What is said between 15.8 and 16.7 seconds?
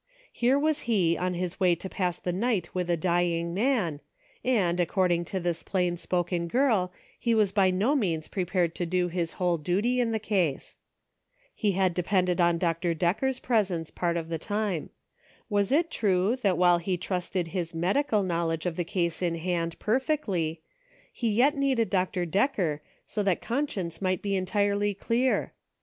true that